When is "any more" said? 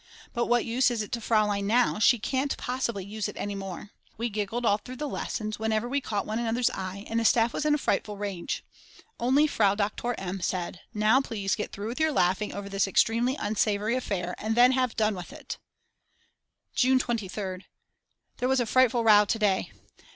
3.37-3.91